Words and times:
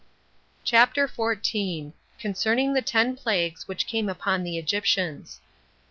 CHAPTER 0.63 1.07
14. 1.07 1.93
Concerning 2.17 2.73
The 2.73 2.81
Ten 2.81 3.15
Plagues 3.15 3.67
Which 3.67 3.85
Came 3.85 4.09
Upon 4.09 4.41
The 4.43 4.57
Egyptians. 4.57 5.41